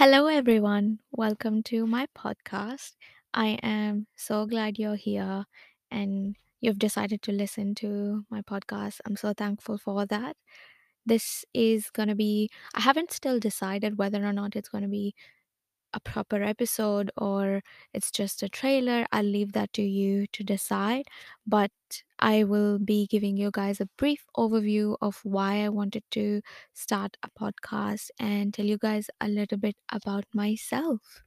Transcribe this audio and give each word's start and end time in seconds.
Hello, 0.00 0.28
everyone. 0.28 0.98
Welcome 1.12 1.62
to 1.64 1.86
my 1.86 2.06
podcast. 2.16 2.92
I 3.34 3.58
am 3.62 4.06
so 4.16 4.46
glad 4.46 4.78
you're 4.78 4.96
here 4.96 5.44
and 5.90 6.36
you've 6.62 6.78
decided 6.78 7.20
to 7.24 7.32
listen 7.32 7.74
to 7.74 8.24
my 8.30 8.40
podcast. 8.40 9.00
I'm 9.04 9.16
so 9.16 9.34
thankful 9.34 9.76
for 9.76 10.06
that. 10.06 10.38
This 11.04 11.44
is 11.52 11.90
going 11.90 12.08
to 12.08 12.14
be, 12.14 12.48
I 12.74 12.80
haven't 12.80 13.12
still 13.12 13.38
decided 13.38 13.98
whether 13.98 14.24
or 14.24 14.32
not 14.32 14.56
it's 14.56 14.70
going 14.70 14.84
to 14.84 14.88
be 14.88 15.14
a 15.92 16.00
proper 16.00 16.42
episode 16.42 17.10
or 17.16 17.62
it's 17.92 18.10
just 18.10 18.42
a 18.42 18.48
trailer. 18.48 19.06
I'll 19.12 19.24
leave 19.24 19.52
that 19.52 19.72
to 19.74 19.82
you 19.82 20.26
to 20.32 20.44
decide. 20.44 21.04
But 21.46 21.72
I 22.18 22.44
will 22.44 22.78
be 22.78 23.06
giving 23.06 23.36
you 23.36 23.50
guys 23.52 23.80
a 23.80 23.88
brief 23.96 24.26
overview 24.36 24.96
of 25.00 25.20
why 25.24 25.64
I 25.64 25.68
wanted 25.68 26.04
to 26.12 26.42
start 26.72 27.16
a 27.22 27.30
podcast 27.30 28.10
and 28.18 28.52
tell 28.54 28.66
you 28.66 28.78
guys 28.78 29.10
a 29.20 29.28
little 29.28 29.58
bit 29.58 29.76
about 29.90 30.24
myself. 30.34 31.22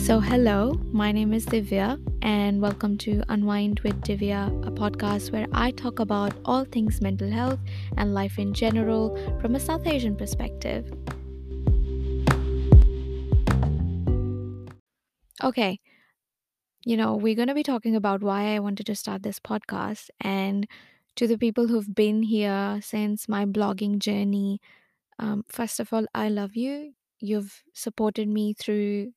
So, 0.00 0.18
hello, 0.18 0.80
my 0.92 1.12
name 1.12 1.32
is 1.34 1.44
Divya, 1.46 2.00
and 2.22 2.60
welcome 2.60 2.96
to 2.98 3.22
Unwind 3.28 3.80
with 3.80 4.00
Divya, 4.00 4.48
a 4.66 4.70
podcast 4.70 5.30
where 5.30 5.46
I 5.52 5.70
talk 5.70 6.00
about 6.00 6.32
all 6.44 6.64
things 6.64 7.00
mental 7.02 7.30
health 7.30 7.60
and 7.98 8.14
life 8.14 8.38
in 8.38 8.54
general 8.54 9.16
from 9.40 9.54
a 9.54 9.60
South 9.60 9.86
Asian 9.86 10.16
perspective. 10.16 10.90
Okay, 15.44 15.78
you 16.84 16.96
know, 16.96 17.14
we're 17.14 17.36
going 17.36 17.48
to 17.48 17.54
be 17.54 17.62
talking 17.62 17.94
about 17.94 18.22
why 18.22 18.54
I 18.54 18.58
wanted 18.58 18.86
to 18.86 18.96
start 18.96 19.22
this 19.22 19.38
podcast. 19.38 20.08
And 20.20 20.66
to 21.16 21.26
the 21.26 21.38
people 21.38 21.68
who've 21.68 21.94
been 21.94 22.22
here 22.22 22.80
since 22.82 23.28
my 23.28 23.44
blogging 23.44 23.98
journey, 23.98 24.60
um, 25.18 25.44
first 25.48 25.78
of 25.78 25.92
all, 25.92 26.06
I 26.14 26.30
love 26.30 26.56
you. 26.56 26.94
You've 27.20 27.62
supported 27.74 28.28
me 28.28 28.54
through 28.54 29.12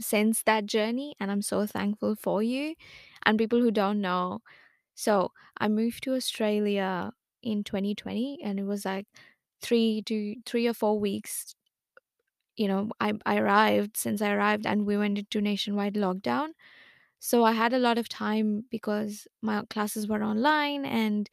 since 0.00 0.42
that 0.44 0.66
journey, 0.66 1.14
and 1.20 1.30
I'm 1.30 1.42
so 1.42 1.66
thankful 1.66 2.16
for 2.16 2.42
you. 2.42 2.74
And 3.24 3.38
people 3.38 3.60
who 3.60 3.70
don't 3.70 4.00
know, 4.00 4.40
so 4.94 5.32
I 5.58 5.68
moved 5.68 6.04
to 6.04 6.14
Australia 6.14 7.12
in 7.42 7.64
2020, 7.64 8.40
and 8.44 8.60
it 8.60 8.64
was 8.64 8.84
like 8.86 9.06
three 9.62 10.02
to 10.06 10.36
three 10.46 10.68
or 10.68 10.74
four 10.74 11.00
weeks. 11.00 11.54
You 12.56 12.68
know, 12.68 12.90
I, 13.00 13.14
I 13.24 13.38
arrived 13.38 13.96
since 13.96 14.20
I 14.20 14.32
arrived, 14.32 14.66
and 14.66 14.84
we 14.86 14.96
went 14.96 15.18
into 15.18 15.40
nationwide 15.40 15.94
lockdown. 15.94 16.50
So 17.20 17.44
I 17.44 17.52
had 17.52 17.72
a 17.74 17.78
lot 17.80 17.98
of 17.98 18.08
time 18.08 18.66
because 18.70 19.28
my 19.42 19.64
classes 19.70 20.08
were 20.08 20.22
online 20.24 20.86
and 20.86 21.30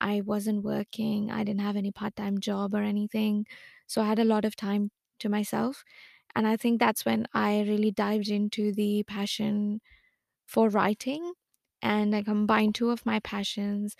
I 0.00 0.22
wasn't 0.22 0.64
working. 0.64 1.30
I 1.30 1.44
didn't 1.44 1.62
have 1.62 1.76
any 1.76 1.92
part 1.92 2.16
time 2.16 2.40
job 2.40 2.74
or 2.74 2.82
anything. 2.82 3.46
So 3.88 4.02
I 4.02 4.06
had 4.06 4.18
a 4.20 4.24
lot 4.24 4.44
of 4.44 4.56
time 4.56 4.90
to 5.20 5.28
myself. 5.30 5.84
And 6.34 6.46
I 6.46 6.56
think 6.56 6.80
that's 6.80 7.04
when 7.04 7.26
I 7.34 7.62
really 7.62 7.90
dived 7.90 8.28
into 8.28 8.72
the 8.72 9.02
passion 9.04 9.80
for 10.46 10.68
writing. 10.68 11.34
And 11.82 12.14
I 12.14 12.22
combined 12.22 12.74
two 12.76 12.90
of 12.90 13.06
my 13.06 13.20
passions, 13.20 13.96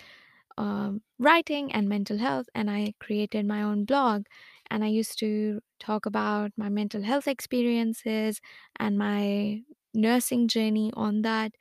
um, 0.58 1.02
writing 1.18 1.72
and 1.72 1.88
mental 1.88 2.18
health. 2.18 2.46
And 2.54 2.70
I 2.70 2.94
created 3.00 3.46
my 3.46 3.62
own 3.62 3.84
blog. 3.84 4.24
And 4.70 4.84
I 4.84 4.88
used 4.88 5.18
to 5.20 5.60
talk 5.80 6.06
about 6.06 6.52
my 6.56 6.68
mental 6.68 7.02
health 7.02 7.28
experiences 7.28 8.40
and 8.78 8.98
my 8.98 9.62
nursing 9.94 10.48
journey 10.48 10.92
on 10.94 11.22
that 11.22 11.52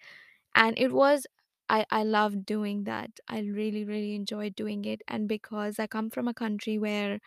and 0.55 0.77
it 0.77 0.91
was 0.91 1.25
I, 1.69 1.85
I 1.89 2.03
loved 2.03 2.45
doing 2.45 2.83
that. 2.83 3.11
I 3.29 3.39
really, 3.39 3.85
really 3.85 4.13
enjoyed 4.13 4.55
doing 4.55 4.83
it. 4.83 5.01
And 5.07 5.29
because 5.29 5.79
I 5.79 5.87
come 5.87 6.09
from 6.09 6.27
a 6.27 6.33
country 6.33 6.77
where 6.77 7.19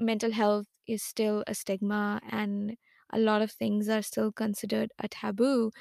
mental 0.00 0.32
health 0.32 0.66
is 0.88 1.02
still 1.04 1.44
a 1.46 1.54
stigma 1.54 2.20
and 2.28 2.76
a 3.12 3.18
lot 3.18 3.42
of 3.42 3.52
things 3.52 3.88
are 3.88 4.02
still 4.02 4.32
considered 4.32 4.92
a 4.98 5.08
taboo, 5.08 5.72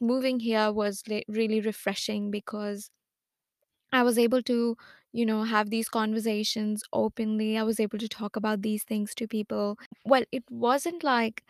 moving 0.00 0.40
here 0.40 0.72
was 0.72 1.02
really 1.28 1.60
refreshing 1.60 2.30
because 2.30 2.90
I 3.92 4.02
was 4.02 4.18
able 4.18 4.42
to, 4.42 4.76
you 5.12 5.24
know, 5.26 5.44
have 5.44 5.70
these 5.70 5.88
conversations 5.88 6.82
openly. 6.92 7.56
I 7.56 7.62
was 7.62 7.80
able 7.80 7.98
to 7.98 8.08
talk 8.08 8.36
about 8.36 8.62
these 8.62 8.84
things 8.84 9.14
to 9.16 9.26
people. 9.26 9.76
Well, 10.04 10.24
it 10.30 10.44
wasn't 10.50 11.02
like 11.02 11.42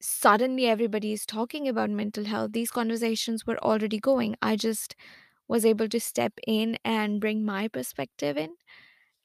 suddenly 0.00 0.66
everybody 0.66 1.12
is 1.12 1.24
talking 1.26 1.68
about 1.68 1.90
mental 1.90 2.24
health. 2.24 2.52
These 2.52 2.70
conversations 2.70 3.46
were 3.46 3.58
already 3.58 3.98
going. 3.98 4.36
I 4.42 4.56
just 4.56 4.94
was 5.48 5.66
able 5.66 5.88
to 5.90 6.00
step 6.00 6.34
in 6.46 6.78
and 6.84 7.20
bring 7.20 7.44
my 7.44 7.68
perspective 7.68 8.38
in. 8.38 8.56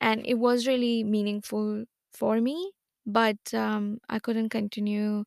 And 0.01 0.25
it 0.27 0.35
was 0.35 0.67
really 0.67 1.03
meaningful 1.03 1.85
for 2.17 2.41
me. 2.41 2.71
But 3.05 3.53
um, 3.53 3.99
I 4.09 4.19
couldn't 4.19 4.49
continue 4.49 5.25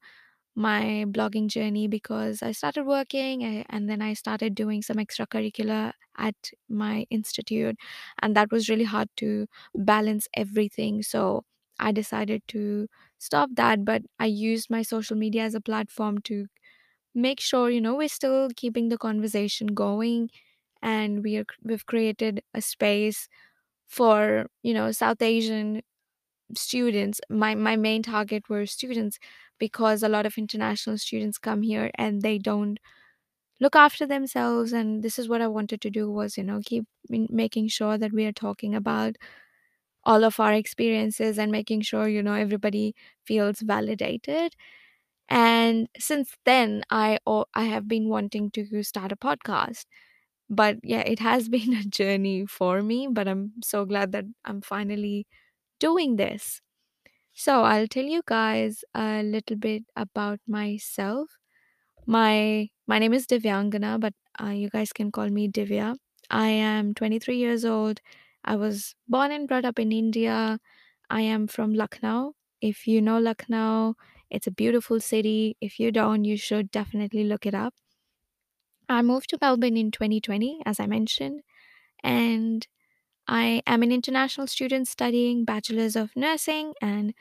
my 0.56 1.04
blogging 1.08 1.48
journey 1.48 1.88
because 1.88 2.42
I 2.42 2.52
started 2.52 2.84
working 2.84 3.42
a- 3.42 3.64
and 3.70 3.88
then 3.88 4.02
I 4.02 4.14
started 4.14 4.54
doing 4.54 4.82
some 4.82 4.96
extracurricular 4.96 5.92
at 6.18 6.36
my 6.68 7.06
institute. 7.10 7.76
And 8.20 8.36
that 8.36 8.50
was 8.52 8.68
really 8.68 8.84
hard 8.84 9.08
to 9.18 9.46
balance 9.74 10.28
everything. 10.34 11.02
So 11.02 11.44
I 11.78 11.92
decided 11.92 12.42
to 12.48 12.88
stop 13.18 13.50
that. 13.54 13.84
But 13.84 14.02
I 14.18 14.26
used 14.26 14.70
my 14.70 14.82
social 14.82 15.16
media 15.16 15.44
as 15.44 15.54
a 15.54 15.60
platform 15.60 16.18
to 16.24 16.46
make 17.14 17.40
sure, 17.40 17.70
you 17.70 17.80
know, 17.80 17.96
we're 17.96 18.08
still 18.08 18.48
keeping 18.56 18.88
the 18.88 18.98
conversation 18.98 19.68
going 19.68 20.30
and 20.82 21.22
we 21.24 21.36
are, 21.38 21.46
we've 21.62 21.86
created 21.86 22.42
a 22.54 22.62
space 22.62 23.28
for, 23.86 24.46
you 24.62 24.74
know, 24.74 24.92
South 24.92 25.22
Asian 25.22 25.82
students 26.56 27.20
my 27.30 27.54
my 27.54 27.76
main 27.76 28.02
target 28.02 28.48
were 28.48 28.66
students 28.66 29.18
because 29.58 30.02
a 30.02 30.08
lot 30.08 30.26
of 30.26 30.38
international 30.38 30.98
students 30.98 31.38
come 31.38 31.62
here 31.62 31.90
and 31.96 32.22
they 32.22 32.38
don't 32.38 32.78
look 33.60 33.76
after 33.76 34.06
themselves 34.06 34.72
and 34.72 35.02
this 35.02 35.18
is 35.18 35.28
what 35.28 35.42
i 35.42 35.48
wanted 35.48 35.80
to 35.80 35.90
do 35.90 36.10
was 36.10 36.36
you 36.38 36.44
know 36.44 36.60
keep 36.64 36.86
making 37.08 37.68
sure 37.68 37.98
that 37.98 38.12
we 38.12 38.24
are 38.26 38.32
talking 38.32 38.74
about 38.74 39.16
all 40.04 40.24
of 40.24 40.40
our 40.40 40.52
experiences 40.52 41.38
and 41.38 41.52
making 41.52 41.82
sure 41.82 42.08
you 42.08 42.22
know 42.22 42.34
everybody 42.34 42.94
feels 43.24 43.60
validated. 43.60 44.54
And 45.28 45.88
since 45.98 46.36
then 46.46 46.82
i 46.90 47.18
i 47.54 47.64
have 47.64 47.88
been 47.88 48.08
wanting 48.08 48.50
to 48.52 48.82
start 48.84 49.12
a 49.12 49.16
podcast. 49.16 49.86
But 50.50 50.78
yeah 50.84 51.00
it 51.02 51.20
has 51.20 51.48
been 51.56 51.74
a 51.74 51.84
journey 51.84 52.46
for 52.46 52.82
me 52.82 53.08
but 53.10 53.28
i'm 53.28 53.52
so 53.64 53.84
glad 53.86 54.12
that 54.12 54.26
i'm 54.46 54.60
finally 54.62 55.26
doing 55.80 56.16
this 56.16 56.62
so, 57.32 57.62
I'll 57.62 57.88
tell 57.88 58.04
you 58.04 58.22
guys 58.26 58.84
a 58.94 59.22
little 59.22 59.56
bit 59.56 59.84
about 59.96 60.40
myself. 60.46 61.38
My 62.06 62.68
my 62.86 62.98
name 62.98 63.14
is 63.14 63.26
Divyangana, 63.26 64.00
but 64.00 64.14
uh, 64.42 64.50
you 64.50 64.70
guys 64.70 64.92
can 64.92 65.12
call 65.12 65.28
me 65.30 65.48
Divya. 65.48 65.96
I 66.30 66.48
am 66.48 66.94
23 66.94 67.36
years 67.38 67.64
old. 67.64 68.00
I 68.44 68.56
was 68.56 68.94
born 69.08 69.32
and 69.32 69.48
brought 69.48 69.64
up 69.64 69.78
in 69.78 69.92
India. 69.92 70.58
I 71.10 71.22
am 71.22 71.46
from 71.48 71.74
Lucknow. 71.74 72.34
If 72.60 72.86
you 72.86 73.02
know 73.02 73.18
Lucknow, 73.18 73.96
it's 74.30 74.46
a 74.46 74.52
beautiful 74.52 75.00
city. 75.00 75.56
If 75.60 75.80
you 75.80 75.92
don't, 75.92 76.24
you 76.24 76.36
should 76.36 76.70
definitely 76.70 77.24
look 77.24 77.46
it 77.46 77.54
up. 77.54 77.74
I 78.90 79.00
moved 79.02 79.30
to 79.30 79.38
Melbourne 79.40 79.76
in 79.78 79.90
2020, 79.90 80.60
as 80.66 80.78
I 80.80 80.86
mentioned, 80.86 81.42
and 82.04 82.66
I 83.30 83.62
am 83.66 83.82
an 83.84 83.92
international 83.92 84.48
student 84.48 84.88
studying 84.88 85.44
Bachelor's 85.46 85.96
of 85.96 86.16
Nursing 86.16 86.74
and 86.82 87.14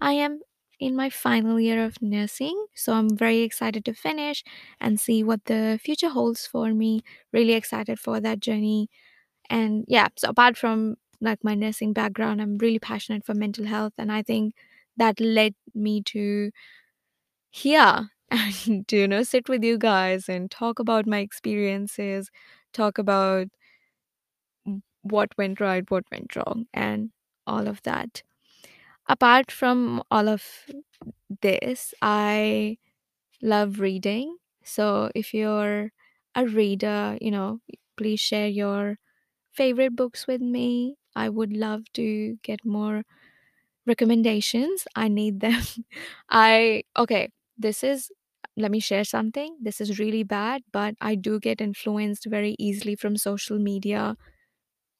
I 0.00 0.12
am 0.14 0.40
in 0.80 0.96
my 0.96 1.10
final 1.10 1.60
year 1.60 1.84
of 1.84 2.00
nursing, 2.02 2.66
so 2.74 2.92
I'm 2.94 3.16
very 3.16 3.40
excited 3.42 3.84
to 3.86 3.94
finish 3.94 4.44
and 4.80 5.00
see 5.00 5.24
what 5.24 5.46
the 5.46 5.80
future 5.82 6.10
holds 6.10 6.46
for 6.46 6.74
me. 6.74 7.02
Really 7.32 7.54
excited 7.54 7.98
for 8.00 8.20
that 8.20 8.40
journey. 8.40 8.90
And 9.50 9.84
yeah, 9.88 10.08
so 10.16 10.30
apart 10.30 10.56
from 10.58 10.96
like 11.20 11.44
my 11.44 11.54
nursing 11.54 11.92
background, 11.94 12.42
I'm 12.42 12.58
really 12.58 12.78
passionate 12.80 13.24
for 13.26 13.34
mental 13.34 13.66
health, 13.66 13.94
and 13.98 14.12
I 14.12 14.22
think 14.22 14.54
that 14.98 15.20
led 15.20 15.54
me 15.74 16.02
to 16.04 16.50
here 17.50 18.10
and 18.30 18.86
to 18.88 18.96
you 18.96 19.08
know 19.08 19.22
sit 19.22 19.48
with 19.48 19.62
you 19.64 19.78
guys 19.78 20.28
and 20.28 20.50
talk 20.50 20.78
about 20.78 21.06
my 21.06 21.18
experiences, 21.18 22.30
talk 22.72 22.98
about 22.98 23.48
what 25.12 25.36
went 25.38 25.60
right, 25.60 25.88
what 25.90 26.04
went 26.12 26.36
wrong, 26.36 26.66
and 26.74 27.10
all 27.46 27.68
of 27.68 27.82
that. 27.84 28.22
Apart 29.08 29.50
from 29.52 30.02
all 30.10 30.28
of 30.28 30.44
this, 31.42 31.94
I 32.02 32.78
love 33.42 33.80
reading. 33.80 34.36
So 34.64 35.10
if 35.14 35.34
you're 35.34 35.92
a 36.34 36.46
reader, 36.46 37.18
you 37.20 37.30
know, 37.30 37.60
please 37.96 38.20
share 38.20 38.48
your 38.48 38.98
favorite 39.52 39.96
books 39.96 40.26
with 40.26 40.42
me. 40.42 40.96
I 41.16 41.28
would 41.30 41.52
love 41.52 41.84
to 41.94 42.38
get 42.42 42.64
more 42.64 43.04
recommendations. 43.86 44.86
I 44.96 45.08
need 45.08 45.40
them. 45.40 45.62
I, 46.30 46.84
okay, 46.98 47.30
this 47.58 47.84
is, 47.84 48.10
let 48.56 48.70
me 48.70 48.80
share 48.80 49.04
something. 49.04 49.56
This 49.60 49.80
is 49.80 49.98
really 49.98 50.22
bad, 50.24 50.62
but 50.72 50.94
I 51.00 51.14
do 51.14 51.40
get 51.40 51.60
influenced 51.60 52.26
very 52.26 52.56
easily 52.58 52.96
from 52.96 53.16
social 53.16 53.58
media 53.58 54.16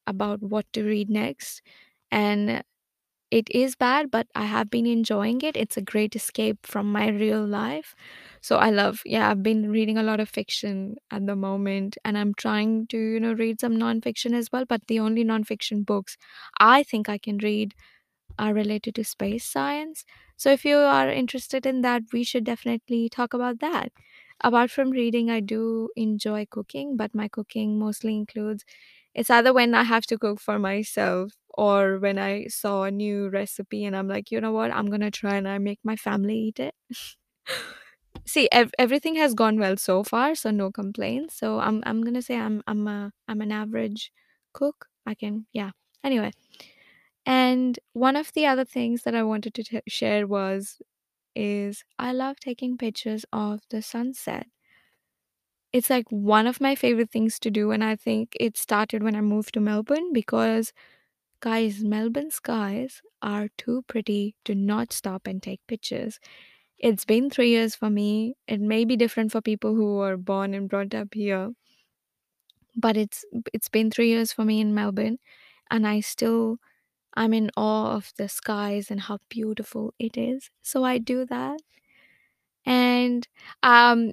about 0.06 0.42
what 0.42 0.66
to 0.74 0.84
read 0.84 1.10
next. 1.10 1.62
And 2.10 2.62
it 3.30 3.48
is 3.50 3.74
bad, 3.76 4.10
but 4.10 4.28
I 4.36 4.44
have 4.44 4.70
been 4.70 4.86
enjoying 4.86 5.42
it. 5.42 5.56
It's 5.56 5.76
a 5.76 5.82
great 5.82 6.14
escape 6.14 6.58
from 6.64 6.92
my 6.92 7.08
real 7.08 7.44
life. 7.44 7.94
So 8.40 8.56
I 8.58 8.70
love, 8.70 9.02
yeah, 9.04 9.30
I've 9.30 9.42
been 9.42 9.70
reading 9.70 9.98
a 9.98 10.02
lot 10.04 10.20
of 10.20 10.28
fiction 10.28 10.96
at 11.10 11.26
the 11.26 11.34
moment, 11.36 11.98
and 12.04 12.16
I'm 12.16 12.34
trying 12.34 12.86
to, 12.88 12.96
you 12.98 13.18
know, 13.20 13.32
read 13.32 13.60
some 13.60 13.76
nonfiction 13.76 14.32
as 14.32 14.50
well. 14.52 14.64
But 14.64 14.86
the 14.86 15.00
only 15.00 15.24
nonfiction 15.24 15.84
books 15.84 16.16
I 16.60 16.84
think 16.84 17.08
I 17.08 17.18
can 17.18 17.38
read 17.38 17.74
are 18.38 18.54
related 18.54 18.94
to 18.96 19.04
space 19.04 19.44
science. 19.44 20.04
So 20.36 20.50
if 20.50 20.64
you 20.64 20.76
are 20.76 21.08
interested 21.10 21.66
in 21.66 21.80
that, 21.82 22.02
we 22.12 22.24
should 22.24 22.44
definitely 22.44 23.08
talk 23.08 23.32
about 23.34 23.60
that. 23.60 23.92
Apart 24.42 24.70
from 24.70 24.90
reading, 24.90 25.30
I 25.30 25.40
do 25.40 25.88
enjoy 25.96 26.46
cooking, 26.50 26.96
but 26.96 27.14
my 27.14 27.28
cooking 27.28 27.78
mostly 27.78 28.14
includes 28.14 28.64
it's 29.16 29.30
either 29.30 29.54
when 29.54 29.74
I 29.74 29.84
have 29.84 30.06
to 30.08 30.18
cook 30.18 30.40
for 30.40 30.60
myself 30.60 31.32
or 31.58 31.98
when 32.00 32.18
I 32.20 32.48
saw 32.48 32.84
a 32.84 32.92
new 32.92 33.30
recipe 33.30 33.84
and 33.86 33.96
I'm 33.96 34.08
like, 34.08 34.30
you 34.32 34.40
know 34.42 34.52
what, 34.52 34.72
I'm 34.72 34.90
gonna 34.90 35.12
try 35.12 35.36
and 35.36 35.48
I 35.48 35.58
make 35.58 35.80
my 35.84 35.96
family 35.96 36.38
eat 36.38 36.60
it. 36.60 36.76
See, 38.26 38.48
ev- 38.52 38.72
everything 38.78 39.14
has 39.16 39.34
gone 39.34 39.58
well 39.58 39.76
so 39.76 40.02
far, 40.04 40.34
so 40.34 40.50
no 40.50 40.70
complaints. 40.70 41.36
So 41.38 41.60
I'm 41.60 41.82
I'm 41.86 42.02
gonna 42.02 42.22
say 42.22 42.36
I'm 42.38 42.62
I'm 42.66 42.86
a 42.88 43.12
I'm 43.28 43.40
an 43.40 43.52
average 43.52 44.12
cook. 44.52 44.86
I 45.06 45.14
can 45.14 45.46
yeah. 45.52 45.70
Anyway, 46.04 46.32
and 47.26 47.78
one 47.94 48.16
of 48.16 48.32
the 48.34 48.46
other 48.46 48.64
things 48.64 49.02
that 49.04 49.14
I 49.14 49.22
wanted 49.24 49.54
to 49.54 49.64
t- 49.64 49.82
share 49.88 50.26
was 50.26 50.80
is 51.36 51.84
I 51.98 52.12
love 52.12 52.40
taking 52.40 52.78
pictures 52.78 53.26
of 53.32 53.62
the 53.70 53.82
sunset. 53.82 54.48
It's 55.76 55.90
like 55.90 56.06
one 56.10 56.46
of 56.46 56.60
my 56.60 56.74
favorite 56.74 57.10
things 57.10 57.38
to 57.40 57.50
do, 57.50 57.70
and 57.70 57.84
I 57.84 57.96
think 57.96 58.36
it 58.40 58.56
started 58.56 59.02
when 59.02 59.16
I 59.16 59.20
moved 59.20 59.54
to 59.54 59.60
Melbourne 59.60 60.12
because 60.12 60.72
guys, 61.40 61.84
Melbourne 61.84 62.30
skies 62.32 63.02
are 63.22 63.48
too 63.58 63.84
pretty 63.88 64.36
to 64.46 64.54
not 64.54 64.92
stop 64.92 65.26
and 65.26 65.42
take 65.42 65.66
pictures. 65.68 66.20
It's 66.78 67.04
been 67.04 67.30
three 67.30 67.50
years 67.50 67.76
for 67.76 67.90
me. 67.90 68.36
It 68.48 68.60
may 68.60 68.84
be 68.84 68.96
different 68.96 69.32
for 69.32 69.42
people 69.42 69.74
who 69.76 69.96
were 69.98 70.16
born 70.18 70.54
and 70.54 70.68
brought 70.68 70.94
up 70.94 71.14
here, 71.14 71.52
but 72.76 72.96
it's 72.96 73.24
it's 73.52 73.68
been 73.68 73.90
three 73.90 74.08
years 74.08 74.32
for 74.32 74.44
me 74.44 74.60
in 74.60 74.74
Melbourne, 74.74 75.18
and 75.70 75.86
I 75.86 76.00
still 76.00 76.58
I'm 77.14 77.34
in 77.34 77.50
awe 77.56 77.92
of 77.96 78.12
the 78.18 78.28
skies 78.28 78.90
and 78.90 79.02
how 79.02 79.18
beautiful 79.30 79.94
it 80.00 80.16
is. 80.18 80.50
So 80.62 80.84
I 80.84 80.98
do 80.98 81.26
that. 81.26 81.60
And 82.64 83.26
um 83.62 84.12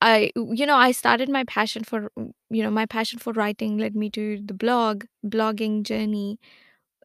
I 0.00 0.30
you 0.36 0.66
know, 0.66 0.76
I 0.76 0.92
started 0.92 1.28
my 1.28 1.44
passion 1.44 1.84
for 1.84 2.10
you 2.50 2.62
know, 2.62 2.70
my 2.70 2.86
passion 2.86 3.18
for 3.18 3.32
writing 3.32 3.78
led 3.78 3.96
me 3.96 4.10
to 4.10 4.40
the 4.44 4.54
blog, 4.54 5.04
blogging 5.24 5.82
journey. 5.82 6.38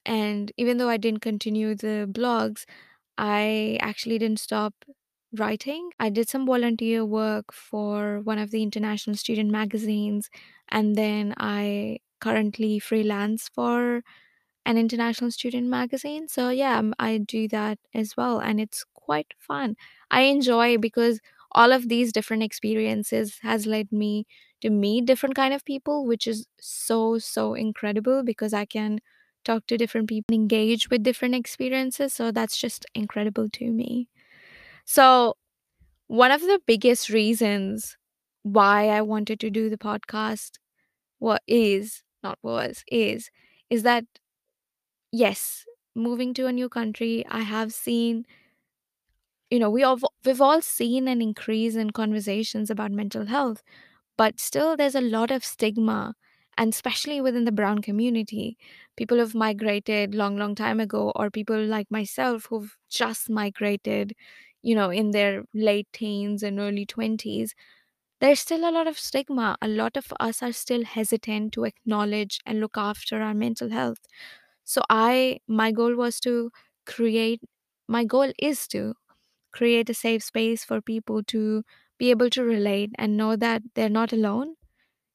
And 0.05 0.51
even 0.57 0.77
though 0.77 0.89
I 0.89 0.97
didn't 0.97 1.21
continue 1.21 1.75
the 1.75 2.07
blogs, 2.11 2.65
I 3.17 3.77
actually 3.81 4.19
didn't 4.19 4.39
stop 4.39 4.73
writing. 5.37 5.91
I 5.99 6.09
did 6.09 6.29
some 6.29 6.45
volunteer 6.45 7.05
work 7.05 7.53
for 7.53 8.21
one 8.21 8.39
of 8.39 8.51
the 8.51 8.63
international 8.63 9.15
student 9.17 9.51
magazines, 9.51 10.29
and 10.69 10.95
then 10.95 11.33
I 11.37 11.99
currently 12.21 12.79
freelance 12.79 13.49
for 13.53 14.03
an 14.65 14.77
international 14.77 15.31
student 15.31 15.67
magazine. 15.67 16.27
So 16.27 16.49
yeah, 16.49 16.77
um, 16.77 16.93
I 16.99 17.17
do 17.17 17.47
that 17.49 17.79
as 17.93 18.15
well 18.15 18.39
and 18.39 18.59
it's 18.59 18.85
quite 18.93 19.33
fun. 19.39 19.75
I 20.11 20.21
enjoy 20.23 20.77
because 20.77 21.19
all 21.53 21.71
of 21.71 21.89
these 21.89 22.11
different 22.13 22.43
experiences 22.43 23.39
has 23.41 23.65
led 23.65 23.91
me 23.91 24.25
to 24.61 24.69
meet 24.69 25.05
different 25.05 25.35
kind 25.35 25.53
of 25.53 25.65
people 25.65 26.05
which 26.05 26.27
is 26.27 26.47
so 26.59 27.17
so 27.17 27.53
incredible 27.53 28.23
because 28.23 28.53
I 28.53 28.65
can 28.65 28.99
talk 29.43 29.65
to 29.67 29.77
different 29.77 30.07
people 30.09 30.33
engage 30.35 30.89
with 30.89 31.03
different 31.03 31.35
experiences 31.35 32.13
so 32.13 32.31
that's 32.31 32.57
just 32.57 32.85
incredible 32.95 33.49
to 33.49 33.71
me. 33.71 34.07
So 34.85 35.37
one 36.07 36.31
of 36.31 36.41
the 36.41 36.59
biggest 36.67 37.09
reasons 37.09 37.97
why 38.43 38.89
I 38.89 39.01
wanted 39.01 39.39
to 39.41 39.49
do 39.51 39.69
the 39.69 39.77
podcast 39.77 40.57
what 41.19 41.43
is 41.47 42.03
not 42.23 42.39
was 42.43 42.83
is 42.91 43.29
is 43.69 43.83
that 43.83 44.05
yes, 45.11 45.65
moving 45.95 46.33
to 46.35 46.47
a 46.47 46.51
new 46.51 46.69
country, 46.69 47.25
I 47.29 47.41
have 47.41 47.73
seen, 47.73 48.25
you 49.51 49.59
know, 49.59 49.69
we 49.71 49.83
all 49.83 49.99
we've 50.25 50.41
all 50.41 50.61
seen 50.61 51.07
an 51.09 51.21
increase 51.21 51.75
in 51.75 51.91
conversations 51.91 52.69
about 52.71 52.91
mental 52.91 53.27
health, 53.27 53.63
but 54.17 54.39
still 54.39 54.77
there's 54.77 54.95
a 54.95 55.01
lot 55.01 55.31
of 55.31 55.45
stigma, 55.45 56.15
and 56.57 56.73
especially 56.73 57.21
within 57.21 57.45
the 57.45 57.51
brown 57.51 57.81
community, 57.81 58.57
people 58.97 59.17
who've 59.17 59.35
migrated 59.35 60.15
long, 60.15 60.37
long 60.37 60.55
time 60.55 60.79
ago, 60.79 61.11
or 61.15 61.29
people 61.31 61.63
like 61.63 61.91
myself 61.91 62.47
who've 62.49 62.77
just 62.89 63.29
migrated, 63.29 64.13
you 64.61 64.75
know, 64.75 64.89
in 64.89 65.11
their 65.11 65.43
late 65.53 65.87
teens 65.93 66.43
and 66.43 66.59
early 66.59 66.85
20s. 66.85 67.53
There's 68.21 68.39
still 68.39 68.69
a 68.69 68.71
lot 68.71 68.87
of 68.87 68.99
stigma. 68.99 69.57
A 69.61 69.67
lot 69.67 69.97
of 69.97 70.13
us 70.19 70.43
are 70.43 70.51
still 70.53 70.83
hesitant 70.85 71.53
to 71.53 71.65
acknowledge 71.65 72.39
and 72.45 72.59
look 72.61 72.77
after 72.77 73.21
our 73.21 73.33
mental 73.33 73.69
health 73.69 73.99
so 74.63 74.81
I 74.89 75.39
my 75.47 75.71
goal 75.71 75.95
was 75.95 76.19
to 76.21 76.51
create 76.85 77.41
my 77.87 78.03
goal 78.05 78.31
is 78.39 78.67
to 78.69 78.95
create 79.51 79.89
a 79.89 79.93
safe 79.93 80.23
space 80.23 80.63
for 80.65 80.81
people 80.81 81.23
to 81.25 81.63
be 81.97 82.09
able 82.11 82.29
to 82.31 82.43
relate 82.43 82.91
and 82.97 83.17
know 83.17 83.35
that 83.35 83.63
they're 83.75 83.89
not 83.89 84.13
alone. 84.13 84.55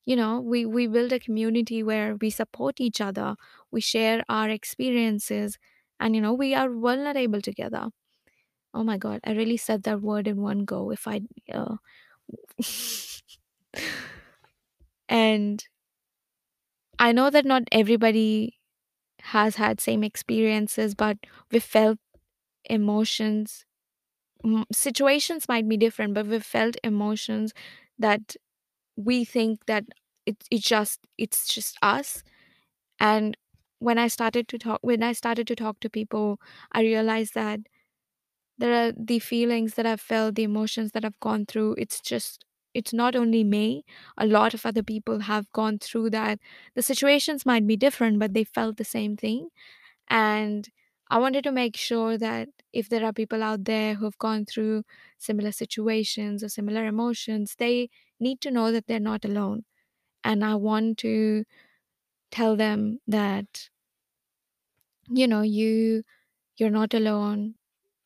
You 0.06 0.16
know, 0.16 0.40
we 0.40 0.66
we 0.66 0.86
build 0.88 1.12
a 1.12 1.20
community 1.20 1.82
where 1.82 2.16
we 2.16 2.30
support 2.30 2.80
each 2.80 3.00
other, 3.00 3.36
we 3.70 3.80
share 3.80 4.24
our 4.28 4.48
experiences, 4.50 5.58
and 6.00 6.14
you 6.16 6.22
know, 6.22 6.34
we 6.34 6.54
are 6.54 6.70
vulnerable 6.70 7.40
together. 7.42 7.88
Oh 8.74 8.84
my 8.84 8.98
god, 8.98 9.20
I 9.24 9.32
really 9.32 9.56
said 9.56 9.82
that 9.84 10.02
word 10.02 10.28
in 10.28 10.40
one 10.42 10.64
go. 10.64 10.90
If 10.92 11.08
I 11.08 11.22
uh, 11.52 11.76
and 15.08 15.64
I 16.98 17.12
know 17.12 17.30
that 17.30 17.44
not 17.44 17.64
everybody 17.72 18.58
has 19.20 19.56
had 19.56 19.80
same 19.80 20.04
experiences, 20.04 20.94
but 20.94 21.18
we 21.52 21.60
felt 21.60 21.98
emotions 22.66 23.66
situations 24.72 25.48
might 25.48 25.68
be 25.68 25.76
different 25.76 26.14
but 26.14 26.26
we've 26.26 26.44
felt 26.44 26.76
emotions 26.84 27.52
that 27.98 28.36
we 28.96 29.24
think 29.24 29.66
that 29.66 29.84
it, 30.26 30.36
it's 30.50 30.66
just 30.68 31.00
it's 31.18 31.48
just 31.48 31.78
us. 31.82 32.22
And 33.00 33.36
when 33.80 33.98
i 33.98 34.08
started 34.08 34.48
to 34.48 34.58
talk 34.58 34.80
when 34.82 35.02
i 35.02 35.12
started 35.12 35.46
to 35.46 35.56
talk 35.56 35.80
to 35.80 35.90
people 35.90 36.40
i 36.72 36.80
realized 36.82 37.34
that 37.34 37.60
there 38.58 38.74
are 38.74 38.92
the 38.92 39.18
feelings 39.18 39.74
that 39.74 39.86
i've 39.86 40.00
felt 40.00 40.34
the 40.34 40.42
emotions 40.42 40.92
that 40.92 41.04
i've 41.04 41.20
gone 41.20 41.44
through 41.46 41.74
it's 41.78 42.00
just 42.00 42.44
it's 42.74 42.92
not 42.92 43.16
only 43.16 43.42
me 43.44 43.84
a 44.18 44.26
lot 44.26 44.54
of 44.54 44.66
other 44.66 44.82
people 44.82 45.20
have 45.20 45.50
gone 45.52 45.78
through 45.78 46.10
that. 46.10 46.38
The 46.74 46.82
situations 46.82 47.46
might 47.46 47.66
be 47.66 47.76
different 47.76 48.18
but 48.18 48.34
they 48.34 48.44
felt 48.44 48.76
the 48.76 48.84
same 48.84 49.16
thing. 49.16 49.48
And 50.08 50.68
I 51.10 51.18
wanted 51.18 51.44
to 51.44 51.52
make 51.52 51.76
sure 51.76 52.18
that 52.18 52.48
if 52.72 52.88
there 52.88 53.04
are 53.04 53.12
people 53.12 53.42
out 53.42 53.64
there 53.64 53.94
who've 53.94 54.18
gone 54.18 54.44
through 54.44 54.84
similar 55.18 55.52
situations 55.52 56.42
or 56.44 56.48
similar 56.48 56.86
emotions, 56.86 57.54
they 57.58 57.90
need 58.20 58.40
to 58.42 58.50
know 58.50 58.72
that 58.72 58.86
they're 58.86 59.00
not 59.00 59.24
alone. 59.24 59.64
And 60.24 60.44
I 60.44 60.56
want 60.56 60.98
to 60.98 61.44
tell 62.30 62.56
them 62.56 63.00
that, 63.08 63.70
you 65.08 65.26
know, 65.26 65.42
you 65.42 66.02
you're 66.58 66.70
not 66.70 66.94
alone. 66.94 67.56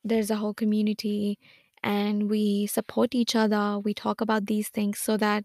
There's 0.04 0.30
a 0.30 0.36
whole 0.36 0.54
community 0.54 1.38
and 1.82 2.30
we 2.30 2.66
support 2.66 3.14
each 3.14 3.36
other. 3.36 3.80
We 3.80 3.94
talk 3.94 4.20
about 4.20 4.46
these 4.46 4.70
things 4.70 5.00
so 5.00 5.16
that 5.18 5.44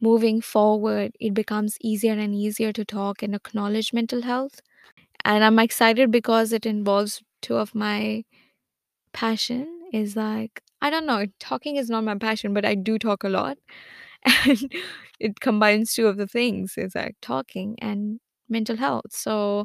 moving 0.00 0.40
forward 0.42 1.12
it 1.18 1.32
becomes 1.32 1.78
easier 1.80 2.12
and 2.12 2.34
easier 2.34 2.72
to 2.74 2.84
talk 2.84 3.22
and 3.22 3.34
acknowledge 3.34 3.92
mental 3.92 4.20
health. 4.22 4.60
And 5.24 5.44
I'm 5.44 5.58
excited 5.58 6.10
because 6.10 6.52
it 6.52 6.66
involves 6.66 7.22
two 7.40 7.56
of 7.56 7.74
my 7.74 8.24
passion 9.12 9.68
is 9.92 10.16
like 10.16 10.62
I 10.82 10.90
don't 10.90 11.06
know, 11.06 11.26
talking 11.40 11.76
is 11.76 11.90
not 11.90 12.04
my 12.04 12.16
passion, 12.18 12.54
but 12.54 12.64
I 12.64 12.74
do 12.74 12.98
talk 12.98 13.24
a 13.24 13.28
lot. 13.28 13.58
And 14.46 14.72
it 15.20 15.40
combines 15.40 15.94
two 15.94 16.06
of 16.08 16.16
the 16.18 16.26
things. 16.28 16.74
It's 16.76 16.94
like 16.96 17.16
talking 17.22 17.76
and 17.80 18.20
mental 18.48 18.76
health. 18.76 19.06
So 19.12 19.64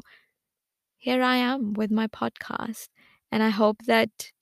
here 0.98 1.22
I 1.22 1.36
am 1.36 1.74
with 1.74 1.90
my 1.90 2.06
podcast. 2.08 2.88
And 3.32 3.42
I 3.42 3.50
hope 3.50 3.78
that 3.86 4.32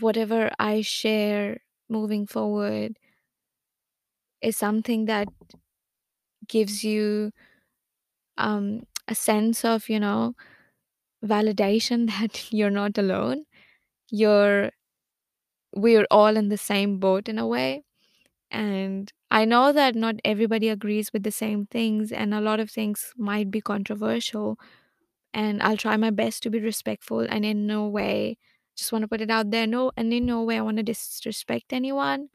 whatever 0.00 0.50
I 0.58 0.80
share 0.80 1.58
moving 1.88 2.26
forward 2.26 2.98
is 4.42 4.56
something 4.56 5.06
that 5.06 5.28
gives 6.48 6.84
you 6.84 7.32
um, 8.38 8.82
a 9.10 9.16
sense 9.16 9.64
of, 9.64 9.90
you 9.90 10.00
know, 10.00 10.34
validation 11.24 12.08
that 12.20 12.52
you're 12.52 12.70
not 12.70 12.98
alone. 12.98 13.44
You're 14.10 14.72
we're 15.74 16.06
all 16.10 16.36
in 16.36 16.48
the 16.48 16.56
same 16.56 16.98
boat 16.98 17.28
in 17.28 17.38
a 17.38 17.46
way. 17.46 17.82
And 18.50 19.12
I 19.30 19.44
know 19.46 19.72
that 19.72 19.94
not 19.96 20.16
everybody 20.24 20.68
agrees 20.70 21.12
with 21.12 21.24
the 21.24 21.32
same 21.32 21.66
things, 21.66 22.12
and 22.12 22.34
a 22.34 22.40
lot 22.40 22.60
of 22.60 22.70
things 22.70 23.12
might 23.16 23.50
be 23.50 23.60
controversial. 23.60 24.58
And 25.34 25.62
I'll 25.62 25.76
try 25.78 25.96
my 25.96 26.10
best 26.10 26.42
to 26.44 26.50
be 26.50 26.60
respectful, 26.60 27.20
and 27.20 27.44
in 27.44 27.66
no 27.66 27.88
way, 27.88 28.38
just 28.76 28.92
want 28.92 29.02
to 29.04 29.08
put 29.08 29.20
it 29.22 29.30
out 29.30 29.50
there, 29.50 29.66
no, 29.66 29.92
and 29.96 30.12
in 30.12 30.26
no 30.26 30.42
way 30.44 30.58
I 30.58 30.62
want 30.62 30.78
to 30.78 30.82
disrespect 30.84 31.72
anyone. 31.72 32.28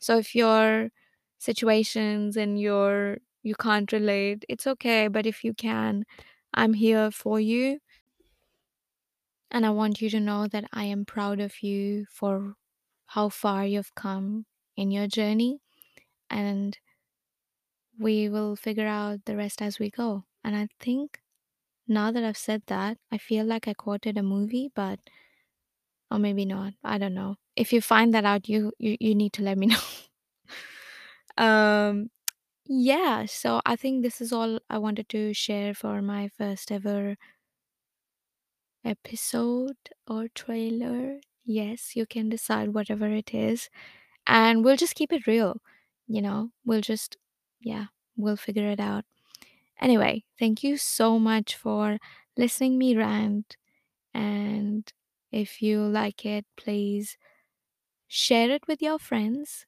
So 0.00 0.18
if 0.18 0.34
your 0.34 0.90
situations 1.38 2.36
and 2.36 2.60
your 2.60 3.18
you 3.46 3.54
can't 3.56 3.92
relate, 3.92 4.44
it's 4.48 4.66
okay. 4.66 5.08
But 5.08 5.26
if 5.26 5.44
you 5.44 5.54
can, 5.54 6.04
I'm 6.54 6.74
here 6.74 7.10
for 7.10 7.40
you. 7.40 7.80
And 9.50 9.66
I 9.66 9.70
want 9.70 10.00
you 10.00 10.08
to 10.10 10.20
know 10.20 10.46
that 10.46 10.68
I 10.72 10.84
am 10.84 11.04
proud 11.04 11.40
of 11.40 11.60
you 11.62 12.06
for 12.10 12.54
how 13.06 13.28
far 13.28 13.66
you've 13.66 13.94
come 13.96 14.46
in 14.76 14.90
your 14.92 15.08
journey. 15.08 15.60
And 16.30 16.78
we 17.98 18.28
will 18.28 18.56
figure 18.56 18.86
out 18.86 19.24
the 19.24 19.36
rest 19.36 19.60
as 19.62 19.78
we 19.78 19.90
go. 19.90 20.24
And 20.44 20.56
I 20.56 20.68
think 20.80 21.20
now 21.88 22.12
that 22.12 22.24
I've 22.24 22.38
said 22.38 22.64
that, 22.66 22.98
I 23.12 23.18
feel 23.18 23.46
like 23.46 23.68
I 23.68 23.74
quoted 23.74 24.18
a 24.18 24.24
movie, 24.24 24.70
but 24.74 25.00
or 26.10 26.18
maybe 26.18 26.44
not. 26.44 26.74
I 26.84 26.98
don't 26.98 27.14
know. 27.14 27.36
If 27.56 27.72
you 27.72 27.80
find 27.80 28.12
that 28.14 28.24
out, 28.24 28.48
you 28.48 28.72
you, 28.78 28.96
you 29.00 29.14
need 29.14 29.32
to 29.34 29.42
let 29.42 29.58
me 29.58 29.66
know. 29.72 29.78
um 31.38 32.10
yeah, 32.68 33.26
so 33.26 33.60
I 33.64 33.76
think 33.76 34.02
this 34.02 34.20
is 34.20 34.32
all 34.32 34.58
I 34.68 34.78
wanted 34.78 35.08
to 35.10 35.32
share 35.34 35.74
for 35.74 36.02
my 36.02 36.28
first 36.28 36.70
ever 36.72 37.16
episode 38.84 39.76
or 40.06 40.28
trailer. 40.28 41.20
Yes, 41.44 41.94
you 41.96 42.06
can 42.06 42.28
decide 42.28 42.74
whatever 42.74 43.06
it 43.08 43.34
is. 43.34 43.68
And 44.26 44.64
we'll 44.64 44.76
just 44.76 44.94
keep 44.94 45.12
it 45.12 45.26
real. 45.26 45.60
You 46.08 46.22
know, 46.22 46.50
we'll 46.64 46.80
just, 46.82 47.16
yeah, 47.60 47.86
we'll 48.16 48.36
figure 48.36 48.68
it 48.70 48.80
out. 48.80 49.04
Anyway, 49.80 50.24
thank 50.38 50.64
you 50.64 50.76
so 50.76 51.18
much 51.18 51.56
for 51.56 51.98
listening 52.36 52.78
me 52.78 52.96
rant. 52.96 53.56
And 54.14 54.90
if 55.32 55.62
you 55.62 55.80
like 55.82 56.26
it, 56.26 56.46
please 56.56 57.18
share 58.08 58.50
it 58.50 58.68
with 58.68 58.82
your 58.82 58.98
friends. 59.00 59.65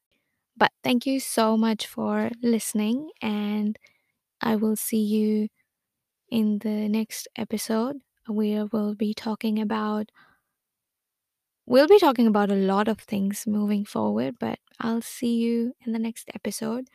But 0.58 0.72
thank 0.82 1.06
you 1.06 1.20
so 1.20 1.56
much 1.56 1.86
for 1.86 2.30
listening. 2.42 3.10
And 3.22 3.78
I 4.40 4.56
will 4.56 4.76
see 4.76 5.02
you 5.02 5.48
in 6.30 6.60
the 6.60 6.88
next 6.88 7.28
episode. 7.36 7.98
We 8.28 8.62
will 8.64 8.94
be 8.94 9.14
talking 9.14 9.60
about 9.60 10.10
We'll 11.66 11.86
be 11.88 11.98
talking 11.98 12.26
about 12.26 12.50
a 12.50 12.54
lot 12.54 12.88
of 12.88 12.98
things 12.98 13.46
moving 13.46 13.84
forward, 13.84 14.36
but 14.40 14.58
I'll 14.80 15.02
see 15.02 15.36
you 15.36 15.74
in 15.84 15.92
the 15.92 15.98
next 15.98 16.30
episode. 16.34 16.88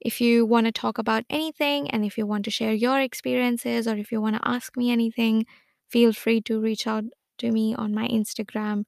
If 0.00 0.20
you 0.20 0.46
want 0.46 0.66
to 0.66 0.72
talk 0.72 0.98
about 0.98 1.24
anything 1.30 1.90
and 1.90 2.04
if 2.04 2.18
you 2.18 2.26
want 2.26 2.44
to 2.44 2.50
share 2.50 2.74
your 2.74 3.00
experiences 3.00 3.88
or 3.88 3.96
if 3.96 4.12
you 4.12 4.20
want 4.20 4.36
to 4.36 4.48
ask 4.48 4.76
me 4.76 4.90
anything, 4.90 5.46
feel 5.88 6.12
free 6.12 6.40
to 6.42 6.60
reach 6.60 6.86
out 6.86 7.04
to 7.38 7.50
me 7.50 7.74
on 7.74 7.94
my 7.94 8.06
Instagram. 8.08 8.84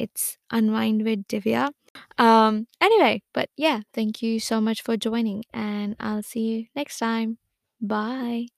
It's 0.00 0.38
Unwind 0.50 1.04
with 1.04 1.26
Divya. 1.28 1.70
Um 2.18 2.66
anyway, 2.80 3.22
but 3.34 3.50
yeah, 3.56 3.82
thank 3.94 4.22
you 4.22 4.40
so 4.40 4.60
much 4.60 4.82
for 4.82 4.96
joining 4.96 5.44
and 5.52 5.96
I'll 6.00 6.22
see 6.22 6.40
you 6.52 6.66
next 6.76 6.98
time. 6.98 7.38
Bye. 7.80 8.48